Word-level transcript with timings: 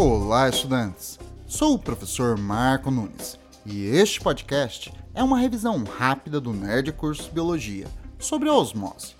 Olá, 0.00 0.48
estudantes! 0.48 1.18
Sou 1.44 1.74
o 1.74 1.78
professor 1.78 2.38
Marco 2.38 2.88
Nunes 2.88 3.36
e 3.66 3.84
este 3.84 4.20
podcast 4.20 4.92
é 5.12 5.24
uma 5.24 5.40
revisão 5.40 5.82
rápida 5.82 6.40
do 6.40 6.52
Nerd 6.52 6.92
Curso 6.92 7.28
Biologia 7.32 7.88
sobre 8.16 8.48
a 8.48 8.54
osmose. 8.54 9.16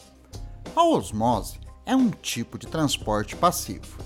A 0.77 0.85
osmose 0.85 1.59
é 1.85 1.97
um 1.97 2.11
tipo 2.11 2.57
de 2.57 2.69
transporte 2.69 3.35
passivo, 3.35 3.99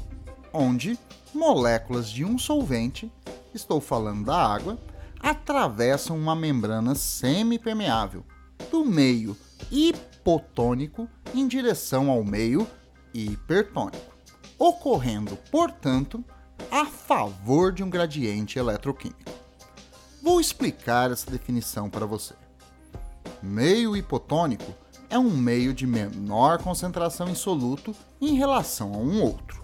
onde 0.51 0.99
moléculas 1.35 2.09
de 2.09 2.25
um 2.25 2.39
solvente, 2.39 3.13
estou 3.53 3.79
falando 3.79 4.25
da 4.25 4.39
água, 4.39 4.79
atravessam 5.21 6.17
uma 6.17 6.35
membrana 6.35 6.95
semipermeável 6.95 8.25
do 8.71 8.83
meio 8.83 9.37
hipotônico 9.71 11.07
em 11.35 11.47
direção 11.47 12.09
ao 12.09 12.25
meio 12.25 12.67
hipertônico, 13.13 14.15
ocorrendo, 14.59 15.37
portanto, 15.51 16.25
a 16.73 16.87
favor 16.87 17.71
de 17.71 17.85
um 17.85 17.91
gradiente 17.91 18.59
eletroquímico. 18.59 19.31
Vou 20.23 20.41
explicar 20.41 21.11
essa 21.11 21.31
definição 21.31 21.91
para 21.91 22.07
você. 22.07 22.33
Meio 23.43 23.95
hipotônico 23.95 24.73
é 25.11 25.19
um 25.19 25.37
meio 25.37 25.75
de 25.75 25.87
menor 25.87 26.63
concentração 26.63 27.29
em 27.29 27.35
soluto 27.35 27.95
em 28.19 28.37
relação 28.37 28.95
a 28.95 28.97
um 28.97 29.21
outro. 29.21 29.63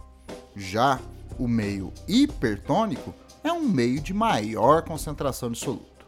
Já 0.54 1.00
o 1.38 1.48
meio 1.48 1.94
hipertônico 2.06 3.14
é 3.42 3.50
um 3.50 3.66
meio 3.66 4.02
de 4.02 4.12
maior 4.12 4.82
concentração 4.82 5.50
de 5.50 5.58
soluto. 5.58 6.06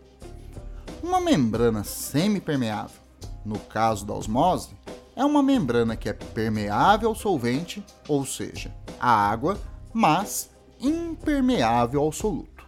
Uma 1.03 1.19
membrana 1.19 1.83
semipermeável, 1.83 3.01
no 3.43 3.59
caso 3.59 4.05
da 4.05 4.13
osmose, 4.13 4.77
é 5.17 5.25
uma 5.25 5.43
membrana 5.43 5.97
que 5.97 6.11
é 6.11 6.13
permeável 6.13 7.09
ao 7.09 7.15
solvente, 7.15 7.83
ou 8.07 8.27
seja, 8.27 8.71
à 9.01 9.11
água, 9.11 9.59
mas 9.95 10.51
impermeável 10.81 12.01
ao 12.01 12.13
soluto. 12.13 12.65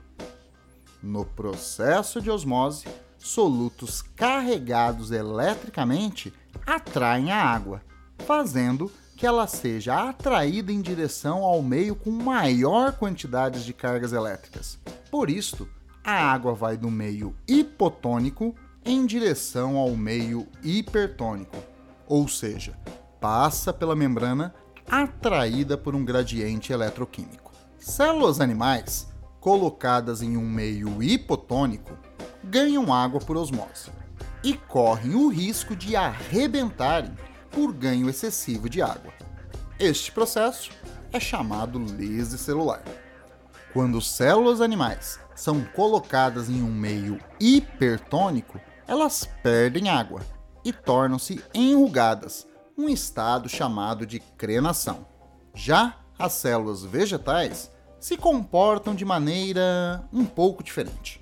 No 1.03 1.25
processo 1.25 2.21
de 2.21 2.31
osmose, 2.31 2.87
solutos 3.19 4.03
carregados 4.03 5.11
eletricamente 5.11 6.33
atraem 6.67 7.33
a 7.33 7.43
água, 7.43 7.83
fazendo 8.19 8.91
que 9.17 9.27
ela 9.27 9.47
seja 9.47 10.09
atraída 10.09 10.73
em 10.73 10.81
direção 10.81 11.45
ao 11.45 11.63
meio 11.63 11.95
com 11.95 12.11
maior 12.11 12.93
quantidade 12.93 13.65
de 13.65 13.73
cargas 13.73 14.13
elétricas. 14.13 14.79
Por 15.11 15.31
isto, 15.31 15.69
a 16.05 16.13
água 16.13 16.55
vai 16.55 16.77
do 16.77 16.91
meio 16.91 17.35
hipotônico 17.47 18.55
em 18.85 19.07
direção 19.07 19.77
ao 19.77 19.91
meio 19.91 20.49
hipertônico, 20.63 21.57
ou 22.07 22.27
seja, 22.27 22.77
passa 23.21 23.73
pela 23.73 23.95
membrana 23.95 24.53
atraída 24.89 25.79
por 25.79 25.95
um 25.95 26.05
gradiente 26.05 26.73
eletroquímico. 26.73 27.52
Células 27.83 28.41
animais 28.41 29.09
colocadas 29.41 30.23
em 30.23 30.37
um 30.37 30.49
meio 30.49 31.03
hipotônico 31.03 31.99
ganham 32.45 32.95
água 32.95 33.19
por 33.19 33.37
osmose 33.37 33.91
e 34.45 34.55
correm 34.55 35.17
o 35.17 35.29
risco 35.29 35.75
de 35.75 35.97
arrebentarem 35.97 37.13
por 37.51 37.73
ganho 37.73 38.09
excessivo 38.09 38.71
de 38.71 38.81
água. 38.81 39.13
Este 39.81 40.13
processo 40.13 40.71
é 41.13 41.19
chamado 41.19 41.77
lise 41.77 42.39
celular. 42.39 42.85
Quando 43.73 44.01
células 44.01 44.61
animais 44.61 45.19
são 45.35 45.65
colocadas 45.65 46.49
em 46.49 46.63
um 46.63 46.73
meio 46.73 47.19
hipertônico, 47.41 48.61
elas 48.87 49.29
perdem 49.43 49.89
água 49.89 50.21
e 50.65 50.73
tornam-se 50.73 51.43
enrugadas, 51.53 52.47
um 52.79 52.89
estado 52.89 53.49
chamado 53.49 54.07
de 54.07 54.21
crenação. 54.21 55.05
Já 55.53 55.97
as 56.23 56.35
células 56.35 56.85
vegetais 56.85 57.69
se 57.99 58.17
comportam 58.17 58.95
de 58.95 59.05
maneira 59.05 60.09
um 60.13 60.25
pouco 60.25 60.63
diferente. 60.63 61.21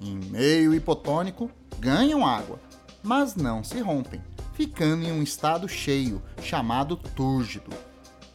Em 0.00 0.16
meio 0.16 0.72
hipotônico, 0.72 1.50
ganham 1.78 2.26
água, 2.26 2.58
mas 3.02 3.36
não 3.36 3.62
se 3.62 3.78
rompem, 3.80 4.22
ficando 4.54 5.04
em 5.04 5.12
um 5.12 5.22
estado 5.22 5.68
cheio, 5.68 6.22
chamado 6.42 6.96
túrgido. 6.96 7.70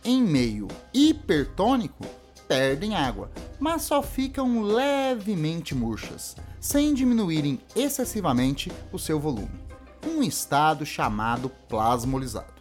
Em 0.03 0.21
meio 0.21 0.67
hipertônico, 0.93 2.05
perdem 2.47 2.95
água, 2.95 3.31
mas 3.59 3.81
só 3.81 4.03
ficam 4.03 4.61
levemente 4.61 5.73
murchas, 5.73 6.35
sem 6.59 6.93
diminuírem 6.93 7.59
excessivamente 7.75 8.71
o 8.93 8.99
seu 8.99 9.19
volume. 9.19 9.59
Um 10.05 10.21
estado 10.21 10.85
chamado 10.85 11.49
plasmolizado. 11.67 12.54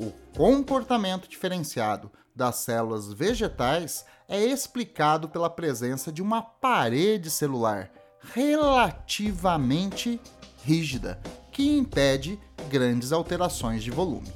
O 0.00 0.10
comportamento 0.34 1.28
diferenciado 1.28 2.10
das 2.34 2.56
células 2.56 3.12
vegetais 3.12 4.06
é 4.26 4.42
explicado 4.42 5.28
pela 5.28 5.50
presença 5.50 6.10
de 6.10 6.22
uma 6.22 6.40
parede 6.40 7.28
celular 7.30 7.90
relativamente 8.32 10.18
rígida 10.64 11.20
que 11.52 11.76
impede 11.76 12.40
grandes 12.70 13.12
alterações 13.12 13.84
de 13.84 13.90
volume. 13.90 14.32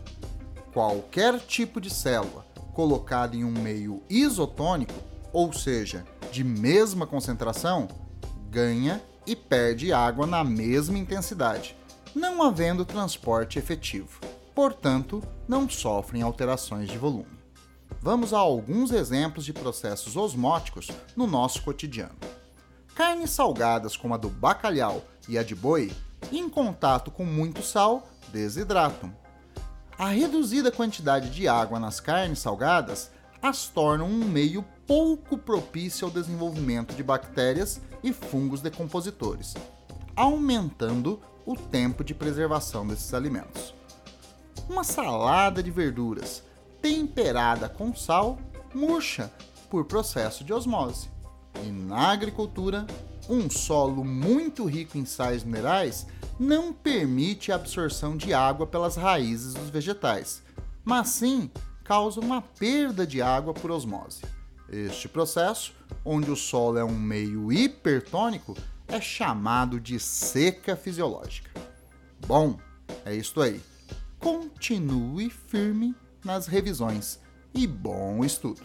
Qualquer 0.71 1.41
tipo 1.41 1.81
de 1.81 1.89
célula 1.89 2.45
colocada 2.75 3.35
em 3.35 3.43
um 3.43 3.51
meio 3.51 4.03
isotônico, 4.11 4.93
ou 5.33 5.51
seja, 5.51 6.05
de 6.31 6.45
mesma 6.45 7.07
concentração, 7.07 7.89
ganha 8.51 9.03
e 9.27 9.35
perde 9.35 9.95
água 9.95 10.27
na 10.27 10.45
mesma 10.45 10.99
intensidade, 10.99 11.75
não 12.15 12.43
havendo 12.43 12.85
transporte 12.85 13.59
efetivo. 13.59 14.34
Portanto, 14.55 15.23
não 15.49 15.69
sofrem 15.69 16.23
alterações 16.23 16.89
de 16.89 16.97
volume. 16.97 17.39
Vamos 18.01 18.33
a 18.33 18.39
alguns 18.39 18.93
exemplos 18.93 19.45
de 19.45 19.53
processos 19.53 20.17
osmóticos 20.17 20.89
no 21.17 21.27
nosso 21.27 21.63
cotidiano. 21.63 22.17
Carnes 22.95 23.31
salgadas 23.31 23.97
como 23.97 24.15
a 24.15 24.17
do 24.17 24.29
bacalhau 24.29 25.03
e 25.29 25.37
a 25.37 25.43
de 25.43 25.55
boi, 25.55 25.93
em 26.31 26.49
contato 26.49 27.11
com 27.11 27.25
muito 27.25 27.63
sal, 27.63 28.07
desidratam. 28.29 29.13
A 29.99 30.09
reduzida 30.09 30.71
quantidade 30.71 31.31
de 31.31 31.49
água 31.49 31.81
nas 31.81 31.99
carnes 31.99 32.39
salgadas 32.39 33.11
as 33.43 33.69
tornam 33.69 34.07
um 34.07 34.25
meio 34.25 34.65
pouco 34.87 35.37
propício 35.37 36.07
ao 36.07 36.11
desenvolvimento 36.11 36.95
de 36.95 37.03
bactérias 37.03 37.81
e 38.03 38.13
fungos 38.13 38.61
decompositores, 38.61 39.55
aumentando 40.15 41.21
o 41.47 41.57
tempo 41.57 42.05
de 42.05 42.15
preservação 42.15 42.87
desses 42.87 43.13
alimentos. 43.13 43.75
Uma 44.69 44.83
salada 44.83 45.63
de 45.63 45.71
verduras 45.71 46.43
temperada 46.81 47.69
com 47.69 47.95
sal 47.95 48.39
murcha 48.75 49.33
por 49.71 49.85
processo 49.85 50.45
de 50.45 50.53
osmose. 50.53 51.09
E 51.63 51.71
na 51.71 52.13
agricultura, 52.13 52.87
um 53.29 53.49
solo 53.49 54.05
muito 54.05 54.65
rico 54.65 54.99
em 54.99 55.05
sais 55.05 55.45
minerais 55.45 56.07
não 56.39 56.73
permite 56.73 57.53
a 57.53 57.55
absorção 57.55 58.17
de 58.17 58.35
água 58.35 58.67
pelas 58.67 58.97
raízes 58.97 59.55
dos 59.55 59.71
vegetais, 59.71 60.43
mas 60.85 61.09
sim 61.09 61.51
causa 61.85 62.21
uma 62.21 62.43
perda 62.43 63.07
de 63.07 63.23
água 63.23 63.55
por 63.55 63.71
osmose. 63.71 64.23
Este 64.69 65.09
processo, 65.09 65.73
onde 66.05 66.31
o 66.31 66.37
solo 66.37 66.79
é 66.79 66.85
um 66.85 66.99
meio 66.99 67.53
hipertônico, 67.53 68.57
é 68.89 69.01
chamado 69.01 69.79
de 69.79 70.01
seca 70.01 70.75
fisiológica. 70.75 71.51
Bom, 72.27 72.59
é 73.05 73.15
isto 73.15 73.41
aí. 73.41 73.61
Continue 74.25 75.29
firme 75.29 75.95
nas 76.25 76.47
revisões 76.47 77.21
e 77.55 77.67
bom 77.67 78.25
estudo! 78.25 78.63